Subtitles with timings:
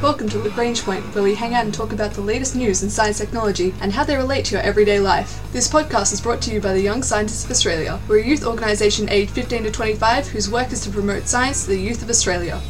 [0.00, 2.88] Welcome to Lagrange Point, where we hang out and talk about the latest news in
[2.88, 5.42] science technology and how they relate to your everyday life.
[5.52, 7.98] This podcast is brought to you by the Young Scientists of Australia.
[8.06, 11.70] We're a youth organisation aged 15 to 25 whose work is to promote science to
[11.70, 12.60] the youth of Australia.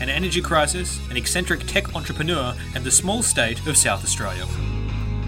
[0.00, 4.44] An energy crisis, an eccentric tech entrepreneur, and the small state of South Australia.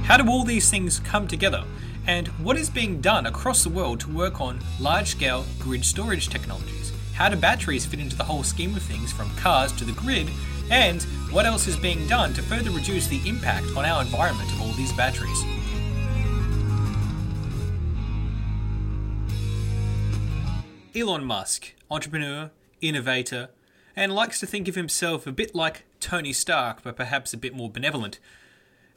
[0.05, 1.65] How do all these things come together?
[2.07, 6.29] And what is being done across the world to work on large scale grid storage
[6.29, 6.78] technologies?
[7.19, 10.31] How do batteries fit into the whole scheme of things from cars to the grid?
[10.71, 14.63] And what else is being done to further reduce the impact on our environment of
[14.63, 15.43] all these batteries?
[20.95, 23.49] Elon Musk, entrepreneur, innovator,
[23.97, 27.53] and likes to think of himself a bit like Tony Stark, but perhaps a bit
[27.53, 28.21] more benevolent.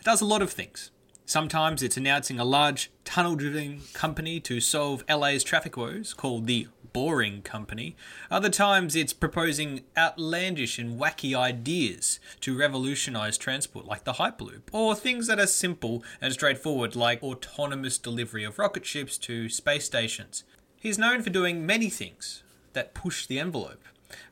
[0.03, 0.91] Does a lot of things.
[1.25, 6.67] Sometimes it's announcing a large tunnel drilling company to solve LA's traffic woes called the
[6.93, 7.95] Boring Company.
[8.29, 14.95] Other times it's proposing outlandish and wacky ideas to revolutionize transport like the Hyperloop, or
[14.95, 20.43] things that are simple and straightforward like autonomous delivery of rocket ships to space stations.
[20.79, 23.83] He's known for doing many things that push the envelope.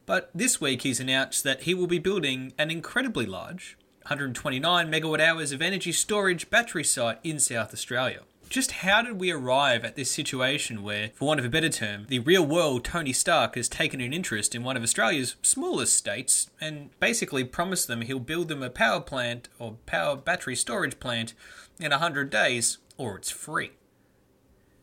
[0.05, 5.19] But this week he's announced that he will be building an incredibly large 129 megawatt
[5.19, 8.21] hours of energy storage battery site in South Australia.
[8.50, 12.08] Just how did we arrive at this situation where, for want of a better term,
[12.08, 16.50] the real world Tony Stark has taken an interest in one of Australia's smallest states
[16.59, 21.36] and basically promised them he'll build them a power plant or power battery storage plant
[21.80, 23.73] in 100 days or it's free?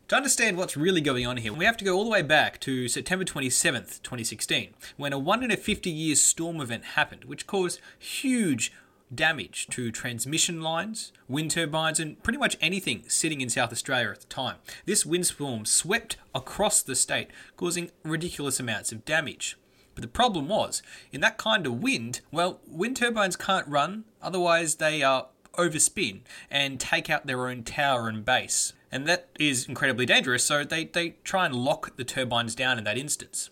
[0.07, 2.61] To understand what's really going on here, we have to go all the way back
[2.61, 7.45] to September 27th, 2016, when a 1 in a 50 years storm event happened, which
[7.45, 8.71] caused huge
[9.13, 14.21] damage to transmission lines, wind turbines, and pretty much anything sitting in South Australia at
[14.21, 14.57] the time.
[14.85, 19.57] This windstorm swept across the state, causing ridiculous amounts of damage.
[19.95, 24.75] But the problem was, in that kind of wind, well, wind turbines can't run, otherwise,
[24.75, 30.05] they are overspin and take out their own tower and base and that is incredibly
[30.05, 30.45] dangerous.
[30.45, 33.49] So they, they try and lock the turbines down in that instance.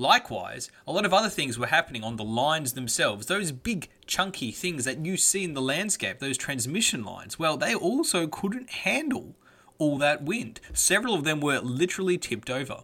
[0.00, 3.26] Likewise, a lot of other things were happening on the lines themselves.
[3.26, 7.74] Those big, chunky things that you see in the landscape, those transmission lines, well, they
[7.74, 9.36] also couldn't handle
[9.76, 10.58] all that wind.
[10.72, 12.78] Several of them were literally tipped over.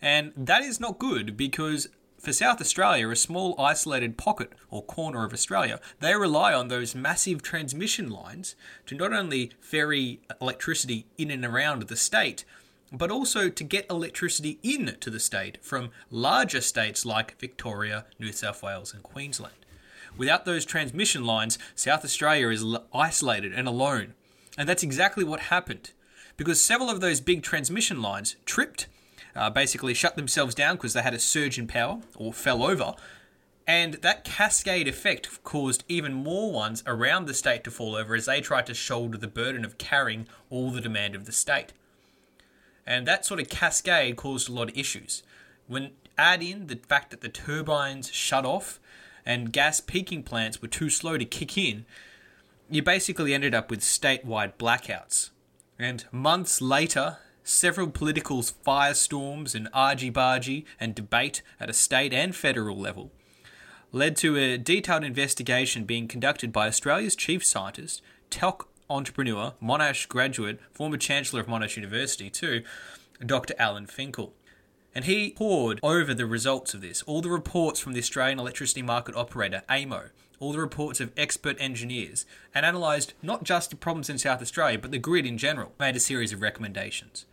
[0.00, 1.88] And that is not good because
[2.20, 6.94] for South Australia, a small isolated pocket or corner of Australia, they rely on those
[6.94, 8.54] massive transmission lines
[8.86, 12.44] to not only ferry electricity in and around the state,
[12.96, 18.32] but also to get electricity in to the state from larger states like Victoria, New
[18.32, 19.54] South Wales, and Queensland.
[20.16, 24.14] Without those transmission lines, South Australia is isolated and alone.
[24.56, 25.90] And that's exactly what happened.
[26.36, 28.86] Because several of those big transmission lines tripped
[29.36, 32.94] uh, basically shut themselves down because they had a surge in power or fell over.
[33.66, 38.26] And that cascade effect caused even more ones around the state to fall over as
[38.26, 41.72] they tried to shoulder the burden of carrying all the demand of the state.
[42.86, 45.22] And that sort of cascade caused a lot of issues.
[45.66, 48.78] When add in the fact that the turbines shut off
[49.26, 51.86] and gas peaking plants were too slow to kick in,
[52.70, 55.30] you basically ended up with statewide blackouts.
[55.78, 62.76] And months later, several political firestorms and argy-bargy and debate at a state and federal
[62.76, 63.10] level
[63.94, 68.58] led to a detailed investigation being conducted by Australia's chief scientist, tech
[68.88, 72.62] entrepreneur, Monash graduate, former Chancellor of Monash University too,
[73.24, 73.54] Dr.
[73.58, 74.32] Alan Finkel.
[74.94, 78.82] And he pored over the results of this, all the reports from the Australian Electricity
[78.82, 84.08] Market Operator, AEMO, all the reports of expert engineers, and analysed not just the problems
[84.08, 87.26] in South Australia, but the grid in general, made a series of recommendations.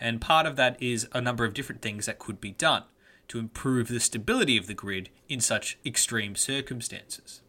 [0.00, 2.84] And part of that is a number of different things that could be done
[3.28, 7.40] to improve the stability of the grid in such extreme circumstances.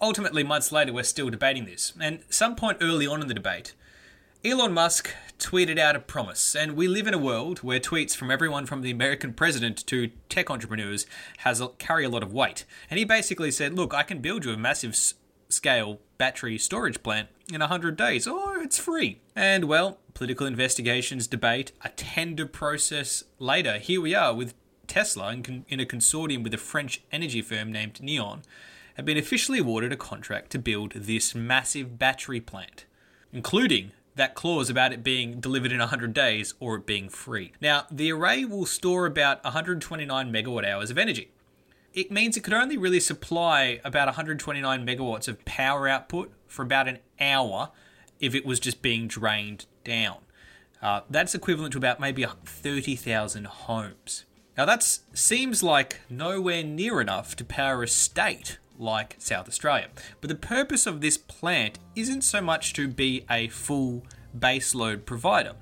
[0.00, 3.74] Ultimately, months later, we're still debating this, and some point early on in the debate,
[4.44, 8.30] Elon Musk tweeted out a promise, and we live in a world where tweets from
[8.30, 11.06] everyone from the American president to tech entrepreneurs
[11.38, 12.64] has carry a lot of weight.
[12.88, 14.94] And he basically said, "Look, I can build you a massive
[15.48, 18.26] scale battery storage plant in 100 days.
[18.28, 19.20] Oh, it's free.
[19.34, 24.54] And well, political investigations, debate, a tender process later, here we are with
[24.86, 28.42] Tesla in, a consortium with a French energy firm named Neoen,
[28.98, 32.84] have been officially awarded a contract to build this massive battery plant,
[33.32, 37.52] including that clause about it being delivered in 100 days or it being free.
[37.62, 41.30] Now, the array will store about 129 megawatt hours of energy
[41.98, 46.86] it means it could only really supply about 129 megawatts of power output for about
[46.88, 47.70] an hour
[48.20, 50.18] if it was just being drained down.
[50.80, 54.24] Uh, that's equivalent to about maybe 30,000 homes.
[54.56, 59.88] Now that seems like nowhere near enough to power a state like South Australia.
[60.20, 64.04] But the purpose of this plant isn't so much to be a full
[64.36, 65.54] baseload provider.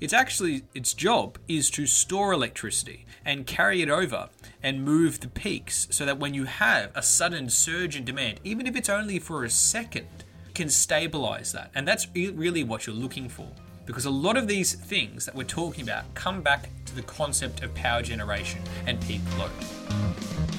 [0.00, 4.28] It's actually its job is to store electricity and carry it over
[4.62, 8.66] and move the peaks so that when you have a sudden surge in demand, even
[8.66, 10.24] if it's only for a second,
[10.54, 11.70] can stabilize that.
[11.74, 13.48] And that's really what you're looking for.
[13.86, 17.62] Because a lot of these things that we're talking about come back to the concept
[17.62, 20.53] of power generation and peak load.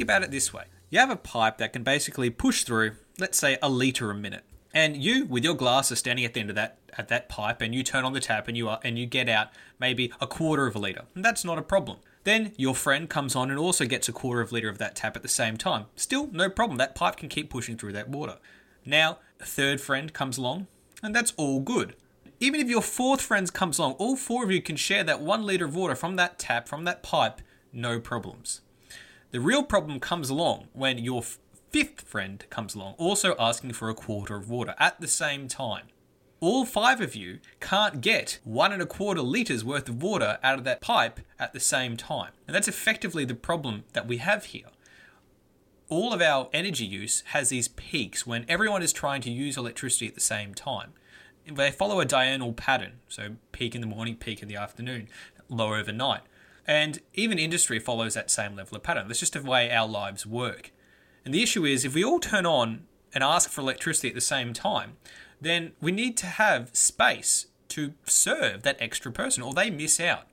[0.00, 3.36] Think about it this way you have a pipe that can basically push through, let's
[3.36, 4.44] say, a litre a minute.
[4.72, 7.60] And you, with your glass, are standing at the end of that at that pipe,
[7.60, 9.48] and you turn on the tap, and you are, and you get out
[9.78, 11.98] maybe a quarter of a liter, and that's not a problem.
[12.24, 14.96] Then your friend comes on and also gets a quarter of a liter of that
[14.96, 15.84] tap at the same time.
[15.96, 16.78] Still, no problem.
[16.78, 18.38] That pipe can keep pushing through that water.
[18.86, 20.66] Now, a third friend comes along,
[21.02, 21.94] and that's all good.
[22.40, 25.44] Even if your fourth friend comes along, all four of you can share that one
[25.44, 28.62] liter of water from that tap, from that pipe, no problems.
[29.32, 31.22] The real problem comes along when your
[31.70, 35.86] fifth friend comes along, also asking for a quarter of water at the same time.
[36.40, 40.58] All five of you can't get one and a quarter litres worth of water out
[40.58, 42.32] of that pipe at the same time.
[42.48, 44.66] And that's effectively the problem that we have here.
[45.88, 50.08] All of our energy use has these peaks when everyone is trying to use electricity
[50.08, 50.94] at the same time.
[51.46, 55.08] They follow a diurnal pattern, so peak in the morning, peak in the afternoon,
[55.48, 56.22] low overnight.
[56.66, 59.08] And even industry follows that same level of pattern.
[59.08, 60.72] That's just the way our lives work.
[61.24, 64.20] And the issue is if we all turn on and ask for electricity at the
[64.20, 64.96] same time,
[65.40, 70.26] then we need to have space to serve that extra person or they miss out.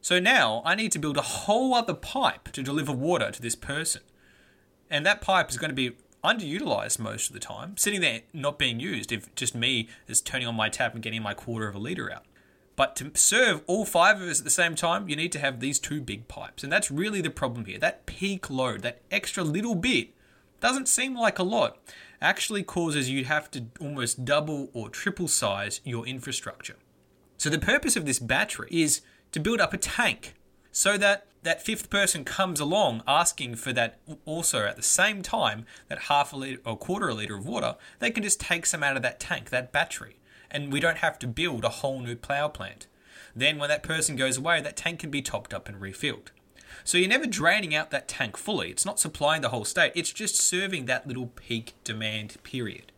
[0.00, 3.56] So now I need to build a whole other pipe to deliver water to this
[3.56, 4.02] person.
[4.90, 8.58] And that pipe is going to be underutilized most of the time, sitting there not
[8.58, 11.74] being used if just me is turning on my tap and getting my quarter of
[11.74, 12.24] a litre out.
[12.76, 15.60] But to serve all five of us at the same time, you need to have
[15.60, 16.64] these two big pipes.
[16.64, 17.78] And that's really the problem here.
[17.78, 20.10] That peak load, that extra little bit,
[20.60, 21.78] doesn't seem like a lot,
[22.20, 26.76] actually causes you to have to almost double or triple size your infrastructure.
[27.36, 30.34] So the purpose of this battery is to build up a tank
[30.72, 35.66] so that that fifth person comes along asking for that also at the same time
[35.88, 38.82] that half a liter or quarter a liter of water they can just take some
[38.82, 40.16] out of that tank that battery
[40.54, 42.86] and we don't have to build a whole new power plant.
[43.36, 46.30] Then, when that person goes away, that tank can be topped up and refilled.
[46.84, 48.70] So you're never draining out that tank fully.
[48.70, 52.92] It's not supplying the whole state, it's just serving that little peak demand period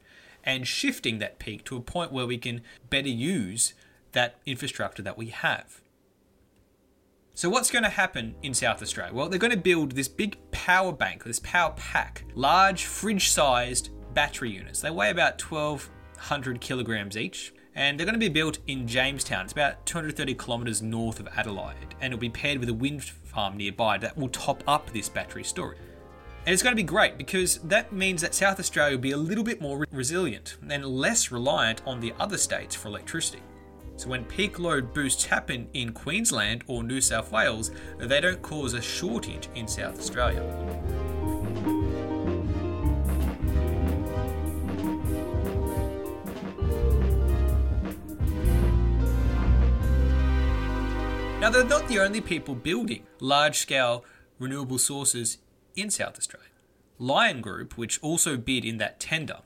[0.44, 3.74] and shifting that peak to a point where we can better use
[4.12, 5.80] that infrastructure that we have.
[7.34, 9.12] So, what's going to happen in South Australia?
[9.12, 13.90] Well, they're going to build this big power bank, this power pack, large fridge sized
[14.14, 14.80] battery units.
[14.80, 17.52] They weigh about 12 100 kilograms each.
[17.74, 19.44] And they're going to be built in Jamestown.
[19.44, 21.94] It's about 230 kilometres north of Adelaide.
[22.00, 25.44] And it'll be paired with a wind farm nearby that will top up this battery
[25.44, 25.78] storage.
[26.46, 29.16] And it's going to be great because that means that South Australia will be a
[29.16, 33.42] little bit more resilient and less reliant on the other states for electricity.
[33.96, 38.74] So when peak load boosts happen in Queensland or New South Wales, they don't cause
[38.74, 40.95] a shortage in South Australia.
[51.46, 54.04] Now, they're not the only people building large scale
[54.40, 55.38] renewable sources
[55.76, 56.48] in South Australia.
[56.98, 59.42] Lyon Group, which also bid in that tender,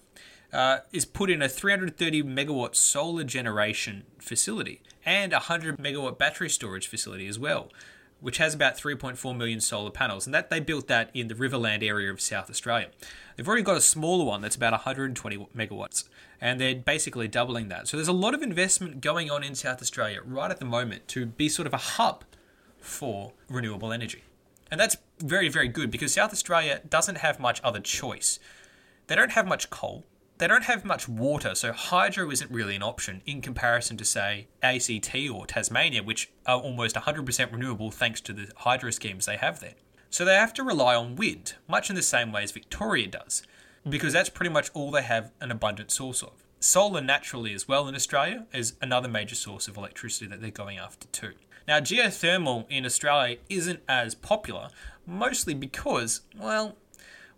[0.50, 6.49] uh, is put in a 330 megawatt solar generation facility and a 100 megawatt battery
[6.49, 7.71] storage facility as well,
[8.20, 10.26] which has about 3.4 million solar panels.
[10.26, 12.88] And that they built that in the Riverland area of South Australia.
[13.36, 16.04] They've already got a smaller one that's about 120 megawatts
[16.40, 17.88] and they're basically doubling that.
[17.88, 21.06] So there's a lot of investment going on in South Australia right at the moment
[21.08, 22.24] to be sort of a hub
[22.78, 24.24] for renewable energy.
[24.70, 28.38] And that's very, very good because South Australia doesn't have much other choice.
[29.08, 30.04] They don't have much coal,
[30.40, 34.49] they don't have much water, so hydro isn't really an option in comparison to, say,
[34.62, 39.61] ACT or Tasmania, which are almost 100% renewable thanks to the hydro schemes they have
[39.61, 39.75] there.
[40.09, 43.42] So they have to rely on wind, much in the same way as Victoria does
[43.88, 46.32] because that's pretty much all they have an abundant source of.
[46.59, 50.78] Solar naturally as well in Australia is another major source of electricity that they're going
[50.78, 51.32] after too.
[51.66, 54.68] Now, geothermal in Australia isn't as popular,
[55.06, 56.76] mostly because, well,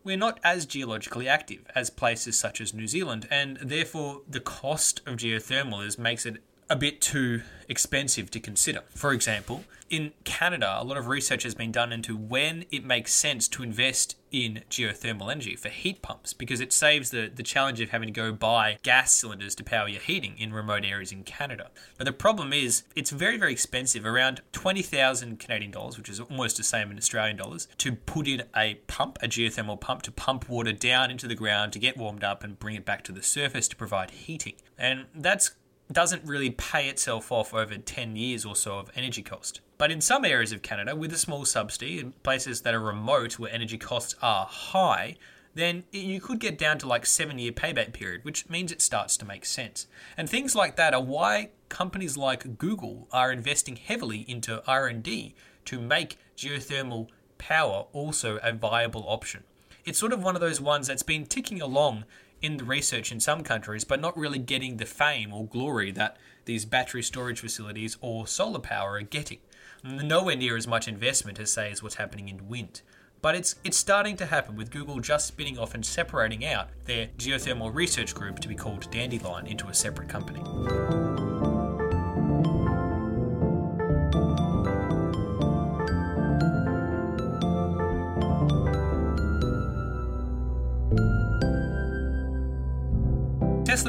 [0.04, 5.00] we're not as geologically active as places such as New Zealand, and therefore the cost
[5.06, 6.42] of geothermal is makes it
[6.72, 8.82] a bit too expensive to consider.
[8.94, 13.12] For example, in Canada, a lot of research has been done into when it makes
[13.12, 17.78] sense to invest in geothermal energy for heat pumps because it saves the, the challenge
[17.82, 21.24] of having to go buy gas cylinders to power your heating in remote areas in
[21.24, 21.70] Canada.
[21.98, 26.56] But the problem is it's very, very expensive, around 20,000 Canadian dollars, which is almost
[26.56, 30.48] the same in Australian dollars, to put in a pump, a geothermal pump, to pump
[30.48, 33.22] water down into the ground to get warmed up and bring it back to the
[33.22, 34.54] surface to provide heating.
[34.78, 35.50] And that's
[35.92, 39.60] doesn't really pay itself off over 10 years or so of energy cost.
[39.78, 43.38] But in some areas of Canada, with a small subsidy, in places that are remote
[43.38, 45.16] where energy costs are high,
[45.54, 49.16] then you could get down to like seven year payback period, which means it starts
[49.18, 49.86] to make sense.
[50.16, 55.34] And things like that are why companies like Google are investing heavily into R&D
[55.64, 57.08] to make geothermal
[57.38, 59.44] power also a viable option.
[59.84, 62.04] It's sort of one of those ones that's been ticking along
[62.42, 66.16] in the research in some countries, but not really getting the fame or glory that
[66.44, 69.38] these battery storage facilities or solar power are getting.
[69.84, 72.82] Nowhere near as much investment as, say, as what's happening in wind.
[73.20, 77.08] But it's it's starting to happen with Google just spinning off and separating out their
[77.18, 80.42] geothermal research group to be called Dandelion into a separate company.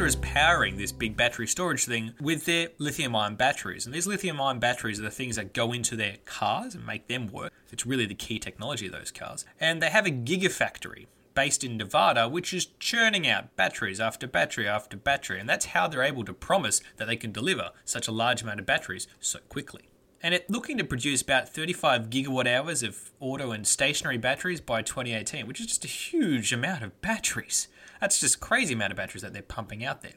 [0.03, 3.85] Tesla is powering this big battery storage thing with their lithium ion batteries.
[3.85, 7.07] And these lithium ion batteries are the things that go into their cars and make
[7.07, 7.53] them work.
[7.71, 9.45] It's really the key technology of those cars.
[9.61, 14.67] And they have a gigafactory based in Nevada, which is churning out batteries after battery
[14.67, 15.39] after battery.
[15.39, 18.59] And that's how they're able to promise that they can deliver such a large amount
[18.59, 19.83] of batteries so quickly.
[20.21, 24.81] And it's looking to produce about 35 gigawatt hours of auto and stationary batteries by
[24.81, 27.69] 2018, which is just a huge amount of batteries.
[28.03, 30.15] That's just crazy amount of batteries that they're pumping out there.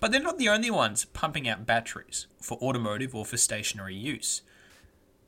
[0.00, 4.42] But they're not the only ones pumping out batteries for automotive or for stationary use.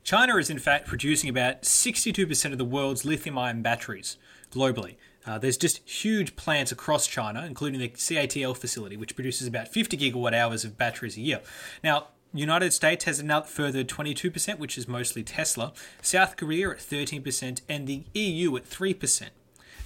[0.03, 4.17] China is in fact producing about 62% of the world's lithium ion batteries
[4.51, 4.97] globally.
[5.25, 9.97] Uh, there's just huge plants across China, including the CATL facility, which produces about 50
[9.97, 11.41] gigawatt hours of batteries a year.
[11.83, 15.73] Now, United States has another further 22%, which is mostly Tesla.
[16.03, 19.29] South Korea at 13%, and the EU at 3%.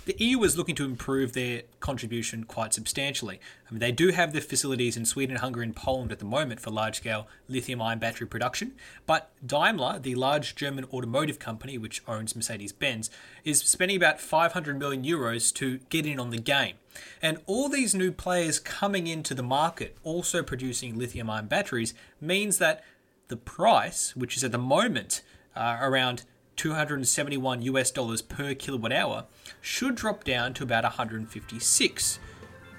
[0.10, 3.40] The EU is looking to improve their contribution quite substantially.
[3.68, 6.60] I mean, they do have the facilities in Sweden, Hungary, and Poland at the moment
[6.60, 8.72] for large scale lithium ion battery production,
[9.06, 13.12] but Daimler, the large German automotive company which owns Mercedes Benz,
[13.44, 16.78] is spending about 500 million euros to get in on the game.
[17.22, 22.58] And all these new players coming into the market also producing lithium ion batteries means
[22.58, 22.84] that
[23.28, 25.22] the price, which is at the moment
[25.56, 26.24] uh, around
[26.60, 29.24] 271 US dollars per kilowatt hour,
[29.62, 32.20] should drop down to about 156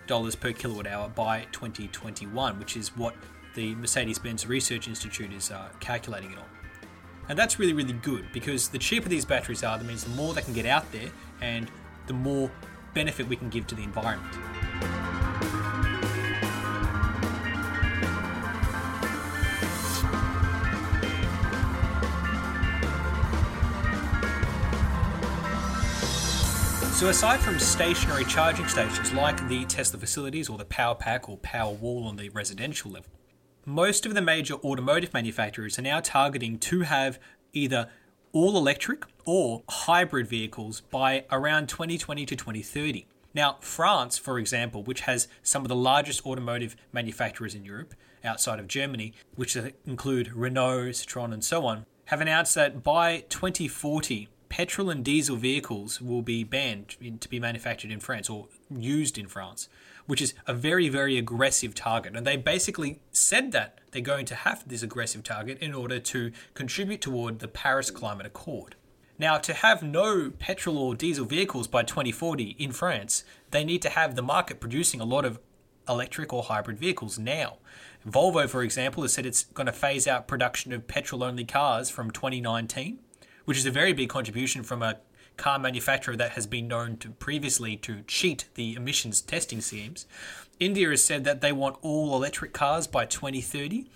[0.07, 3.15] dollars per kilowatt hour by 2021, which is what
[3.55, 6.45] the Mercedes-Benz Research Institute is uh, calculating it on.
[7.31, 10.35] And that's really, really good because the cheaper these batteries are, that means the more
[10.35, 11.09] they can get out there
[11.41, 11.71] and
[12.07, 12.51] the more
[12.93, 14.37] benefit we can give to the environment.
[27.01, 31.39] So, aside from stationary charging stations like the Tesla facilities or the Power Pack or
[31.39, 33.11] Power Wall on the residential level,
[33.65, 37.19] most of the major automotive manufacturers are now targeting to have
[37.55, 37.89] either
[38.33, 43.07] all electric or hybrid vehicles by around 2020 to 2030.
[43.33, 48.59] Now, France, for example, which has some of the largest automotive manufacturers in Europe outside
[48.61, 54.91] of Germany, which include Renault, Citroën, and so on, have announced that by 2040, petrol
[54.91, 59.69] and diesel vehicles will be banned to be manufactured in France or used in France,
[60.07, 62.15] which is a very, very aggressive target.
[62.15, 66.33] And they basically said that they're going to have this aggressive target in order to
[66.53, 68.75] contribute toward the Paris Climate Accord.
[69.19, 73.91] Now, to have no petrol or diesel vehicles by 2040 in France, they need to
[73.91, 75.39] have the market producing a lot of
[75.89, 77.59] electric or hybrid vehicles now.
[78.07, 81.89] Volvo, for example, has said it's going to phase out production of petrol only cars
[81.89, 82.99] from 2019
[83.51, 84.97] which is a very big contribution from a
[85.37, 90.07] car manufacturer that has been known to previously to cheat the emissions testing schemes.
[90.61, 93.87] India has said that they want all electric cars by 2030.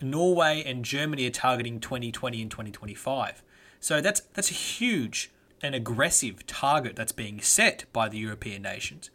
[0.00, 3.42] Norway and Germany are targeting 2020 and 2025.
[3.80, 5.30] So that's that's a huge
[5.62, 9.10] and aggressive target that's being set by the European nations,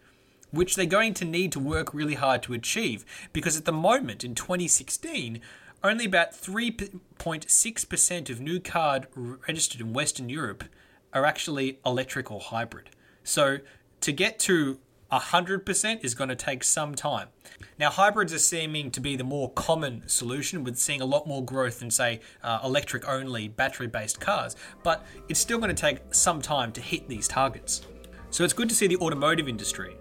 [0.52, 4.24] which they're going to need to work really hard to achieve because at the moment
[4.24, 5.42] in 2016
[5.84, 10.64] only about 3.6% of new cars registered in Western Europe
[11.14, 12.90] are actually electric or hybrid.
[13.24, 13.60] So
[14.02, 14.80] to get to
[15.12, 17.28] 100% is going to take some time.
[17.78, 21.44] Now, hybrids are seeming to be the more common solution, with seeing a lot more
[21.44, 26.00] growth than, say, uh, electric only battery based cars, but it's still going to take
[26.12, 27.82] some time to hit these targets.
[28.30, 29.96] So it's good to see the automotive industry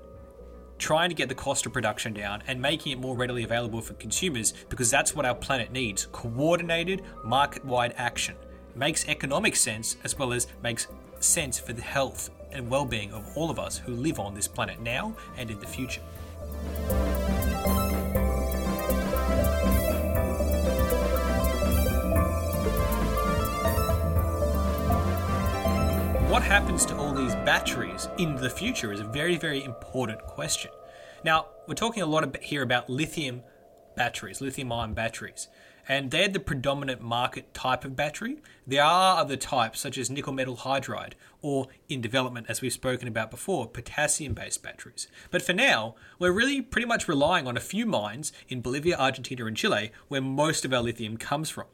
[0.80, 3.94] trying to get the cost of production down and making it more readily available for
[3.94, 8.34] consumers because that's what our planet needs coordinated, market wide action.
[8.74, 10.88] Makes economic sense as well as makes
[11.20, 14.48] sense for the health and well being of all of us who live on this
[14.48, 16.02] planet now and in the future.
[26.30, 30.70] What happens to all these batteries in the future is a very, very important question.
[31.24, 33.42] Now, we're talking a lot here about lithium
[33.96, 35.48] batteries, lithium ion batteries
[35.90, 38.36] and they're the predominant market type of battery.
[38.64, 43.08] There are other types, such as nickel metal hydride, or in development, as we've spoken
[43.08, 45.08] about before, potassium based batteries.
[45.32, 49.46] But for now, we're really pretty much relying on a few mines in Bolivia, Argentina,
[49.46, 51.66] and Chile, where most of our lithium comes from.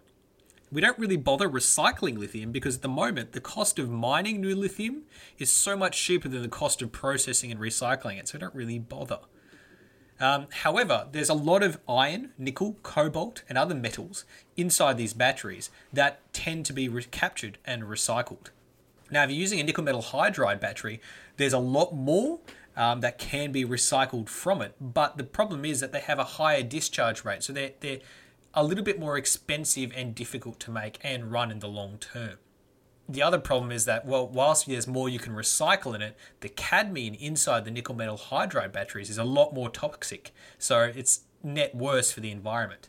[0.72, 4.54] We don't really bother recycling lithium because at the moment the cost of mining new
[4.54, 5.02] lithium
[5.38, 8.54] is so much cheaper than the cost of processing and recycling it, so we don't
[8.54, 9.20] really bother.
[10.18, 14.24] Um, however, there's a lot of iron, nickel, cobalt, and other metals
[14.56, 18.48] inside these batteries that tend to be recaptured and recycled.
[19.10, 21.00] Now, if you're using a nickel metal hydride battery,
[21.36, 22.40] there's a lot more
[22.76, 26.24] um, that can be recycled from it, but the problem is that they have a
[26.24, 28.00] higher discharge rate, so they're, they're
[28.56, 32.38] a little bit more expensive and difficult to make and run in the long term
[33.08, 36.48] the other problem is that, well, whilst there's more you can recycle in it, the
[36.48, 40.32] cadmium inside the nickel metal hydride batteries is a lot more toxic.
[40.58, 42.88] So it's net worse for the environment.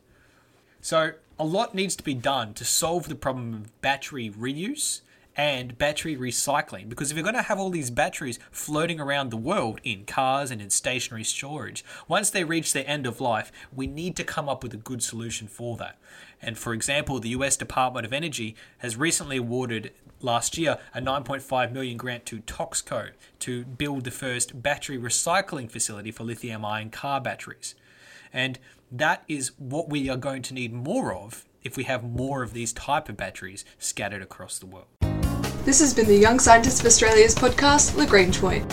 [0.82, 5.02] So a lot needs to be done to solve the problem of battery reuse
[5.38, 6.90] and battery recycling.
[6.90, 10.50] Because if you're going to have all these batteries floating around the world in cars
[10.50, 14.50] and in stationary storage, once they reach their end of life, we need to come
[14.50, 15.98] up with a good solution for that.
[16.42, 21.72] And for example, the US Department of Energy has recently awarded last year a 9.5
[21.72, 27.22] million grant to Toxco to build the first battery recycling facility for lithium ion car
[27.22, 27.76] batteries.
[28.34, 28.58] And
[28.92, 32.54] that is what we are going to need more of if we have more of
[32.54, 34.88] these type of batteries scattered across the world.
[35.68, 38.66] This has been the Young Scientists of Australia's podcast, Lagrange Point.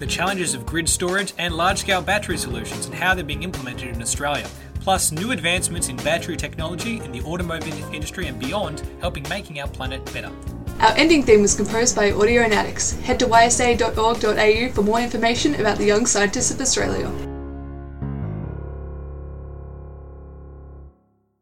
[0.00, 3.94] The challenges of grid storage and large scale battery solutions and how they're being implemented
[3.94, 4.48] in Australia,
[4.80, 9.68] plus new advancements in battery technology in the automotive industry and beyond, helping making our
[9.68, 10.32] planet better.
[10.80, 13.00] Our ending theme was composed by Audionautix.
[13.02, 17.31] Head to ysa.org.au for more information about the Young Scientists of Australia.